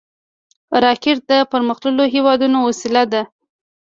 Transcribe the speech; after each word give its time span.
راکټ 0.83 1.17
د 1.29 1.31
پرمختللو 1.51 2.03
هېوادونو 2.13 2.57
وسیله 2.67 3.03
ده 3.11 3.21